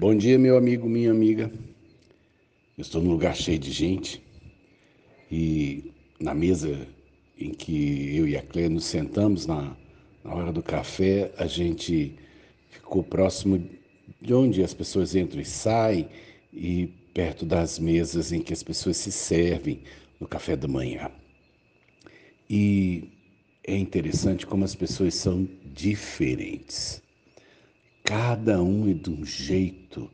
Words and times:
Bom 0.00 0.14
dia, 0.14 0.38
meu 0.38 0.56
amigo, 0.56 0.88
minha 0.88 1.10
amiga. 1.10 1.50
Eu 2.78 2.82
estou 2.82 3.02
num 3.02 3.10
lugar 3.10 3.34
cheio 3.34 3.58
de 3.58 3.72
gente 3.72 4.22
e 5.28 5.92
na 6.20 6.32
mesa 6.32 6.86
em 7.36 7.50
que 7.50 8.16
eu 8.16 8.28
e 8.28 8.36
a 8.36 8.42
Cleia 8.42 8.70
nos 8.70 8.84
sentamos 8.84 9.44
na, 9.44 9.76
na 10.22 10.32
hora 10.32 10.52
do 10.52 10.62
café, 10.62 11.32
a 11.36 11.48
gente 11.48 12.14
ficou 12.70 13.02
próximo 13.02 13.60
de 14.22 14.32
onde 14.32 14.62
as 14.62 14.72
pessoas 14.72 15.16
entram 15.16 15.40
e 15.40 15.44
saem 15.44 16.08
e 16.52 16.86
perto 17.12 17.44
das 17.44 17.80
mesas 17.80 18.30
em 18.30 18.40
que 18.40 18.52
as 18.52 18.62
pessoas 18.62 18.98
se 18.98 19.10
servem 19.10 19.80
no 20.20 20.28
café 20.28 20.54
da 20.54 20.68
manhã. 20.68 21.10
E 22.48 23.10
é 23.66 23.76
interessante 23.76 24.46
como 24.46 24.64
as 24.64 24.76
pessoas 24.76 25.16
são 25.16 25.48
diferentes. 25.74 27.02
Cada 28.08 28.62
um 28.62 28.90
é 28.90 28.94
de 28.94 29.10
um 29.10 29.22
jeito. 29.22 30.10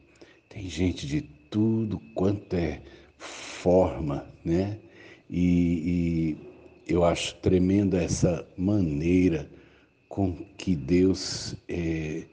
Tem 0.48 0.68
gente 0.68 1.06
de 1.06 1.20
tudo 1.48 2.00
quanto 2.12 2.54
é 2.54 2.82
forma, 3.16 4.26
né? 4.44 4.80
E, 5.30 6.34
e 6.88 6.92
eu 6.92 7.04
acho 7.04 7.36
tremenda 7.36 8.02
essa 8.02 8.44
maneira 8.58 9.48
com 10.08 10.32
que 10.58 10.74
Deus 10.74 11.54
é, 11.68 12.24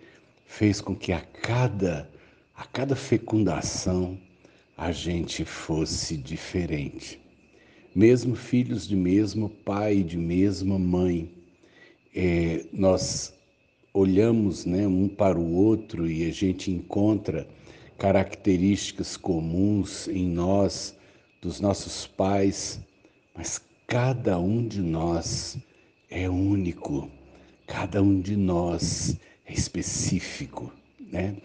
fez 0.48 0.82
com 0.82 0.96
que 0.96 1.12
a 1.14 1.22
cada, 1.22 2.10
a 2.56 2.66
cada 2.66 2.96
fecundação 2.96 4.18
a 4.76 4.92
gente 4.92 5.46
fosse 5.46 6.18
diferente. 6.18 7.22
Mesmo 7.94 8.36
filhos 8.36 8.88
de 8.88 8.96
mesmo 8.96 9.48
pai, 9.48 10.02
de 10.02 10.18
mesma 10.18 10.80
mãe, 10.80 11.32
é, 12.16 12.66
nós 12.74 13.40
olhamos 13.94 14.66
né, 14.66 14.88
um 14.88 15.08
para 15.08 15.38
o 15.38 15.54
outro 15.54 16.10
e 16.10 16.28
a 16.28 16.32
gente 16.32 16.72
encontra 16.72 17.48
características 17.98 19.18
comuns 19.18 20.08
em 20.08 20.28
nós, 20.28 20.96
dos 21.42 21.60
nossos 21.60 22.08
pais, 22.08 22.80
mas 23.36 23.62
cada 23.88 24.40
um 24.40 24.68
de 24.68 24.82
nós 24.82 25.58
é 26.10 26.30
único, 26.30 27.10
cada 27.68 28.02
um 28.02 28.20
de 28.20 28.36
nós 28.36 29.18
é 29.46 29.54
específico, 29.54 30.74
né? 31.00 31.36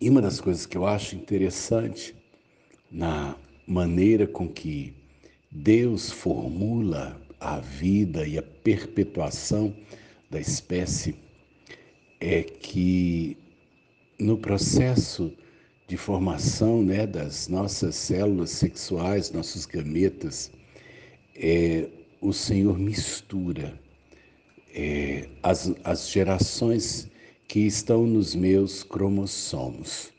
E 0.00 0.10
uma 0.10 0.20
das 0.20 0.40
coisas 0.40 0.66
que 0.66 0.76
eu 0.76 0.86
acho 0.86 1.14
interessante 1.14 2.14
na 2.90 3.36
maneira 3.66 4.26
com 4.26 4.48
que 4.48 4.92
Deus 5.50 6.10
formula 6.10 7.20
a 7.38 7.60
vida 7.60 8.26
e 8.26 8.36
a 8.36 8.42
perpetuação 8.42 9.74
da 10.30 10.40
espécie 10.40 11.14
é 12.22 12.40
que 12.44 13.36
no 14.16 14.38
processo 14.38 15.32
de 15.88 15.96
formação 15.96 16.80
né, 16.80 17.04
das 17.04 17.48
nossas 17.48 17.96
células 17.96 18.50
sexuais, 18.50 19.32
nossos 19.32 19.66
gametas, 19.66 20.52
é, 21.34 21.88
o 22.20 22.32
Senhor 22.32 22.78
mistura 22.78 23.76
é, 24.72 25.28
as, 25.42 25.74
as 25.82 26.08
gerações 26.08 27.10
que 27.48 27.58
estão 27.66 28.06
nos 28.06 28.36
meus 28.36 28.84
cromossomos. 28.84 30.12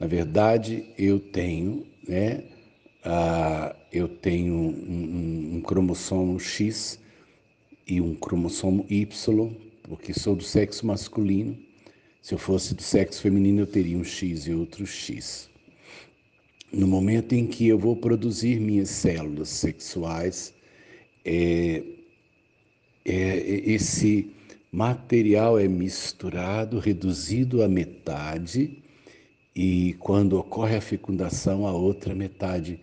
Na 0.00 0.08
verdade, 0.08 0.92
eu 0.98 1.20
tenho, 1.20 1.86
né, 2.08 2.42
a, 3.04 3.76
eu 3.92 4.08
tenho 4.08 4.54
um, 4.54 4.66
um, 4.66 5.56
um 5.56 5.60
cromossomo 5.60 6.40
X 6.40 6.98
e 7.86 8.00
um 8.00 8.16
cromossomo 8.16 8.84
Y 8.90 9.67
porque 9.88 10.12
sou 10.12 10.36
do 10.36 10.44
sexo 10.44 10.86
masculino. 10.86 11.56
Se 12.20 12.34
eu 12.34 12.38
fosse 12.38 12.74
do 12.74 12.82
sexo 12.82 13.22
feminino, 13.22 13.62
eu 13.62 13.66
teria 13.66 13.96
um 13.96 14.04
X 14.04 14.46
e 14.46 14.52
outro 14.52 14.86
X. 14.86 15.48
No 16.72 16.86
momento 16.86 17.32
em 17.32 17.46
que 17.46 17.66
eu 17.66 17.78
vou 17.78 17.96
produzir 17.96 18.60
minhas 18.60 18.90
células 18.90 19.48
sexuais, 19.48 20.54
é, 21.24 21.82
é, 23.04 23.36
esse 23.70 24.30
material 24.70 25.58
é 25.58 25.66
misturado, 25.66 26.78
reduzido 26.78 27.62
à 27.62 27.68
metade, 27.68 28.82
e 29.56 29.94
quando 29.98 30.38
ocorre 30.38 30.76
a 30.76 30.80
fecundação, 30.80 31.66
a 31.66 31.72
outra 31.72 32.14
metade 32.14 32.78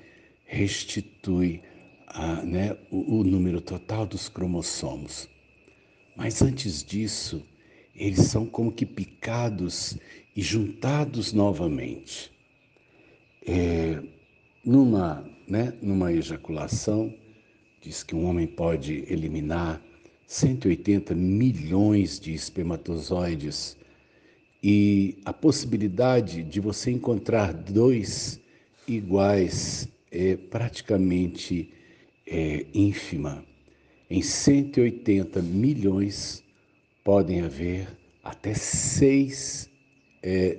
restitui 0.45 1.61
a, 2.07 2.41
né, 2.41 2.75
o, 2.89 3.19
o 3.19 3.23
número 3.23 3.61
total 3.61 4.05
dos 4.05 4.27
cromossomos. 4.27 5.29
Mas 6.15 6.41
antes 6.41 6.83
disso, 6.83 7.43
eles 7.95 8.27
são 8.27 8.45
como 8.45 8.71
que 8.71 8.85
picados 8.85 9.97
e 10.35 10.41
juntados 10.41 11.33
novamente. 11.33 12.31
É, 13.45 14.01
numa, 14.63 15.29
né, 15.47 15.73
numa 15.81 16.11
ejaculação, 16.11 17.13
diz 17.81 18.01
que 18.01 18.15
um 18.15 18.25
homem 18.25 18.47
pode 18.47 19.03
eliminar 19.07 19.81
180 20.25 21.13
milhões 21.13 22.19
de 22.19 22.33
espermatozoides 22.33 23.77
e 24.63 25.19
a 25.23 25.31
possibilidade 25.31 26.43
de 26.43 26.59
você 26.59 26.89
encontrar 26.89 27.53
dois 27.53 28.41
iguais 28.87 29.87
é 30.11 30.35
praticamente 30.35 31.71
é, 32.25 32.65
ínfima. 32.73 33.45
Em 34.09 34.21
180 34.21 35.41
milhões 35.41 36.43
podem 37.03 37.41
haver 37.41 37.87
até 38.23 38.53
seis 38.53 39.69
é, 40.21 40.57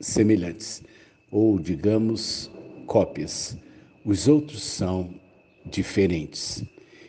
semelhantes, 0.00 0.82
ou 1.30 1.58
digamos, 1.58 2.50
cópias. 2.86 3.56
Os 4.04 4.28
outros 4.28 4.62
são 4.62 5.14
diferentes. 5.66 6.64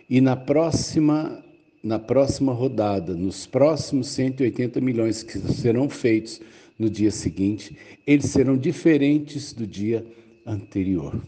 E 0.10 0.20
na 0.20 0.36
próxima, 0.36 1.44
na 1.82 1.98
próxima 1.98 2.52
rodada, 2.52 3.14
nos 3.14 3.46
próximos 3.46 4.08
180 4.10 4.82
milhões 4.82 5.24
que 5.24 5.40
serão 5.40 5.90
feitos 5.90 6.42
no 6.78 6.90
dia 6.90 7.12
seguinte, 7.12 7.78
eles 8.06 8.26
serão 8.26 8.58
diferentes 8.58 9.54
do 9.54 9.66
dia 9.66 10.06
anterior. 10.46 11.22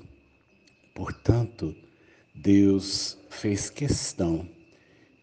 Portanto, 0.94 1.76
Deus 2.36 3.18
fez 3.30 3.70
questão 3.70 4.48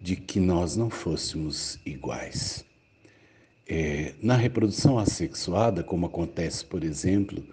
de 0.01 0.15
que 0.17 0.39
nós 0.39 0.77
não 0.77 0.89
fôssemos 0.89 1.79
iguais. 1.85 2.65
É, 3.69 4.15
na 4.23 4.37
reprodução 4.37 4.99
assexuada, 4.99 5.83
como 5.83 6.07
acontece, 6.07 6.65
por 6.65 6.85
exemplo, 6.85 7.45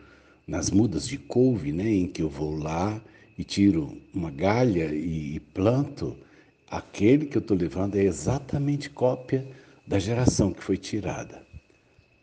nas 0.48 0.70
mudas 0.70 1.08
de 1.08 1.18
couve, 1.18 1.72
né, 1.72 1.90
em 1.90 2.08
que 2.08 2.22
eu 2.22 2.30
vou 2.30 2.56
lá 2.56 3.02
e 3.38 3.44
tiro 3.44 4.00
uma 4.14 4.32
galha 4.32 4.94
e, 4.94 5.36
e 5.36 5.40
planto, 5.40 6.16
aquele 6.70 7.26
que 7.26 7.38
eu 7.38 7.42
estou 7.42 7.58
levando 7.58 7.96
é 7.96 8.04
exatamente 8.04 8.90
cópia 8.90 9.48
da 9.86 9.98
geração 9.98 10.54
que 10.54 10.64
foi 10.64 10.78
tirada. 10.78 11.46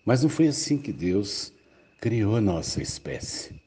Mas 0.04 0.22
não 0.22 0.28
foi 0.28 0.48
assim 0.48 0.78
que 0.78 0.92
Deus 0.92 1.52
criou 2.00 2.36
a 2.36 2.40
nossa 2.40 2.80
espécie. 2.80 3.60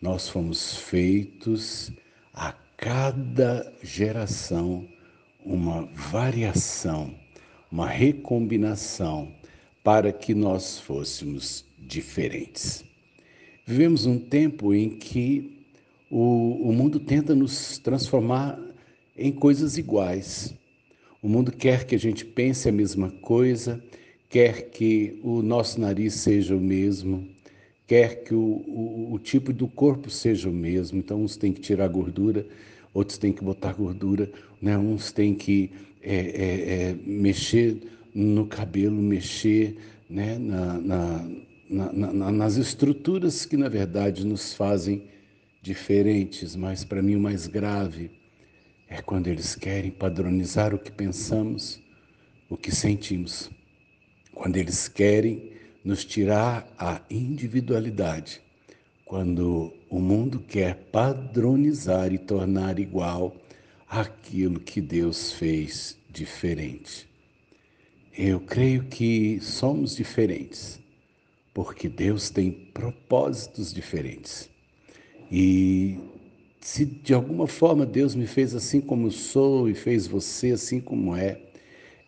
Nós 0.00 0.28
fomos 0.28 0.76
feitos 0.76 1.92
a 2.32 2.54
cada 2.76 3.72
geração 3.82 4.86
uma 5.44 5.88
variação, 6.10 7.14
uma 7.70 7.88
recombinação 7.88 9.32
para 9.82 10.12
que 10.12 10.34
nós 10.34 10.78
fôssemos 10.78 11.64
diferentes. 11.78 12.84
Vivemos 13.64 14.06
um 14.06 14.18
tempo 14.18 14.74
em 14.74 14.90
que 14.90 15.64
o, 16.10 16.68
o 16.68 16.72
mundo 16.72 17.00
tenta 17.00 17.34
nos 17.34 17.78
transformar 17.78 18.58
em 19.16 19.32
coisas 19.32 19.78
iguais. 19.78 20.54
O 21.22 21.28
mundo 21.28 21.50
quer 21.52 21.84
que 21.84 21.94
a 21.94 21.98
gente 21.98 22.24
pense 22.24 22.68
a 22.68 22.72
mesma 22.72 23.10
coisa, 23.10 23.82
quer 24.28 24.70
que 24.70 25.18
o 25.22 25.42
nosso 25.42 25.80
nariz 25.80 26.14
seja 26.14 26.54
o 26.54 26.60
mesmo, 26.60 27.26
quer 27.86 28.24
que 28.24 28.34
o, 28.34 28.64
o, 28.66 29.12
o, 29.12 29.18
tipo 29.18 29.52
do 29.52 29.68
corpo 29.68 30.10
seja 30.10 30.48
o 30.48 30.52
mesmo. 30.52 30.98
Então, 30.98 31.22
uns 31.22 31.36
têm 31.36 31.52
que 31.52 31.60
tirar 31.60 31.88
gordura, 31.88 32.46
outros 32.92 33.16
têm 33.16 33.32
que 33.32 33.44
botar 33.44 33.72
gordura, 33.72 34.30
né? 34.60 34.76
uns 34.76 35.12
têm 35.12 35.34
que 35.34 35.70
é, 36.02 36.16
é, 36.16 36.72
é, 36.90 36.94
mexer 37.04 37.76
no 38.14 38.46
cabelo, 38.46 39.00
mexer 39.00 39.76
né? 40.10 40.36
na, 40.38 40.78
na, 40.78 41.92
na, 41.92 42.32
nas 42.32 42.56
estruturas 42.56 43.44
que, 43.46 43.56
na 43.56 43.68
verdade, 43.68 44.26
nos 44.26 44.52
fazem 44.52 45.04
diferentes. 45.62 46.56
Mas, 46.56 46.84
para 46.84 47.02
mim, 47.02 47.14
o 47.14 47.20
mais 47.20 47.46
grave 47.46 48.10
é 48.88 49.00
quando 49.00 49.28
eles 49.28 49.54
querem 49.54 49.90
padronizar 49.90 50.74
o 50.74 50.78
que 50.78 50.90
pensamos, 50.90 51.80
o 52.48 52.56
que 52.56 52.74
sentimos. 52.74 53.50
Quando 54.32 54.56
eles 54.56 54.88
querem 54.88 55.55
nos 55.86 56.04
tirar 56.04 56.66
a 56.76 57.00
individualidade. 57.08 58.40
Quando 59.04 59.72
o 59.88 60.00
mundo 60.00 60.40
quer 60.40 60.74
padronizar 60.90 62.12
e 62.12 62.18
tornar 62.18 62.80
igual 62.80 63.36
aquilo 63.88 64.58
que 64.58 64.80
Deus 64.80 65.30
fez 65.30 65.96
diferente. 66.10 67.08
Eu 68.18 68.40
creio 68.40 68.82
que 68.86 69.38
somos 69.40 69.94
diferentes, 69.94 70.80
porque 71.54 71.88
Deus 71.88 72.30
tem 72.30 72.50
propósitos 72.50 73.72
diferentes. 73.72 74.50
E 75.30 76.00
se 76.60 76.84
de 76.84 77.14
alguma 77.14 77.46
forma 77.46 77.86
Deus 77.86 78.16
me 78.16 78.26
fez 78.26 78.56
assim 78.56 78.80
como 78.80 79.12
sou 79.12 79.68
e 79.68 79.74
fez 79.74 80.08
você 80.08 80.50
assim 80.50 80.80
como 80.80 81.14
é, 81.14 81.40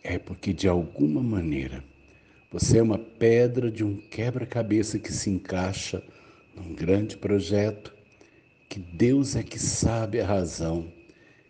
é 0.03 0.19
porque 0.19 0.51
de 0.51 0.67
alguma 0.67 1.23
maneira 1.23 1.81
você 2.51 2.79
é 2.79 2.81
uma 2.81 2.97
pedra 2.97 3.69
de 3.69 3.83
um 3.83 3.95
quebra-cabeça 3.95 4.97
que 4.97 5.13
se 5.13 5.29
encaixa 5.29 6.03
num 6.55 6.73
grande 6.73 7.15
projeto 7.15 7.93
que 8.67 8.79
Deus 8.79 9.35
é 9.35 9.43
que 9.43 9.59
sabe 9.59 10.19
a 10.19 10.25
razão. 10.25 10.91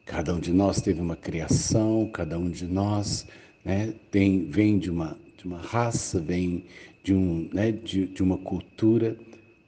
Cada 0.06 0.36
um 0.36 0.40
de 0.40 0.52
nós 0.52 0.82
teve 0.82 1.00
uma 1.00 1.16
criação, 1.16 2.10
cada 2.12 2.38
um 2.38 2.50
de 2.50 2.66
nós 2.66 3.26
né, 3.64 3.94
tem, 4.12 4.50
vem 4.50 4.78
de 4.78 4.90
uma, 4.90 5.18
de 5.38 5.46
uma 5.46 5.60
raça, 5.60 6.20
vem 6.20 6.66
de, 7.04 7.14
um, 7.14 7.50
né, 7.54 7.72
de, 7.72 8.08
de 8.08 8.22
uma 8.22 8.38
cultura, 8.38 9.18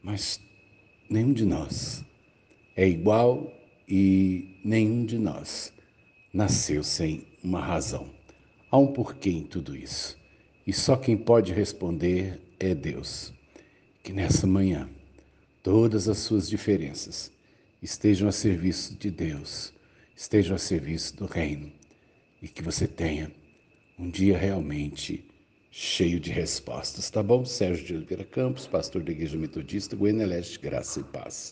mas 0.04 0.40
nenhum 1.10 1.32
de 1.32 1.46
nós 1.46 2.04
é 2.76 2.88
igual 2.88 3.54
e 3.88 4.60
nenhum 4.66 5.06
de 5.06 5.18
nós 5.18 5.72
nasceu 6.34 6.84
sem 6.84 7.26
uma 7.42 7.62
razão. 7.62 8.10
Há 8.70 8.78
um 8.78 8.88
porquê 8.88 9.30
em 9.30 9.44
tudo 9.44 9.76
isso. 9.76 10.21
E 10.66 10.74
só 10.74 10.96
quem 10.96 11.18
pode 11.18 11.54
responder 11.54 12.40
é 12.60 12.76
Deus. 12.76 13.34
Que 14.04 14.14
nessa 14.14 14.46
manhã 14.46 14.90
todas 15.64 16.08
as 16.08 16.20
suas 16.20 16.50
diferenças 16.50 17.32
estejam 17.82 18.28
a 18.28 18.32
serviço 18.32 18.96
de 18.96 19.10
Deus, 19.10 19.74
estejam 20.16 20.56
a 20.56 20.60
serviço 20.60 21.18
do 21.18 21.26
Reino 21.26 21.72
e 22.42 22.48
que 22.48 22.62
você 22.62 22.88
tenha 22.88 23.32
um 23.98 24.10
dia 24.10 24.38
realmente 24.38 25.24
cheio 25.72 26.20
de 26.20 26.32
respostas, 26.32 27.10
tá 27.10 27.24
bom? 27.24 27.46
Sérgio 27.46 27.86
de 27.86 27.96
Oliveira 27.96 28.26
Campos, 28.26 28.68
pastor 28.68 29.02
da 29.04 29.12
Igreja 29.12 29.38
Metodista, 29.38 29.96
Goiânia 29.96 30.28
Leste, 30.28 30.60
Graça 30.60 31.00
e 31.00 31.04
Paz. 31.04 31.50